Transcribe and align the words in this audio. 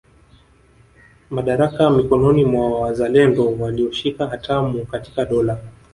Madaraka 1.29 1.89
mikononi 1.89 2.45
mwa 2.45 2.79
wazalendo 2.81 3.51
walioshika 3.59 4.27
hatamu 4.27 4.85
katika 4.85 5.25
dola 5.25 5.57